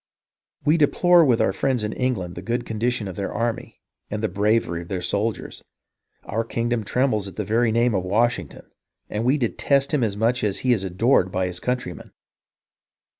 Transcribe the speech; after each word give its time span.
We 0.65 0.77
deplore 0.77 1.23
with 1.23 1.39
our 1.41 1.53
friends 1.53 1.83
in 1.83 1.93
England 1.93 2.33
the 2.33 2.41
good 2.41 2.65
condition 2.65 3.07
of 3.07 3.15
their 3.15 3.31
army, 3.31 3.83
and 4.09 4.23
the 4.23 4.27
bravery 4.27 4.81
of 4.81 4.87
their 4.87 4.99
soldiers. 5.03 5.61
Our 6.23 6.43
kingdom 6.43 6.83
trembles 6.83 7.27
at 7.27 7.35
the 7.35 7.45
very 7.45 7.71
name 7.71 7.93
of 7.93 8.03
Washington, 8.03 8.67
and 9.11 9.23
we 9.25 9.37
detest 9.37 9.93
him 9.93 10.03
as 10.03 10.17
much 10.17 10.43
as 10.43 10.61
he 10.65 10.73
is 10.73 10.83
adored 10.83 11.31
by 11.31 11.45
his 11.45 11.59
countrymen. 11.59 12.13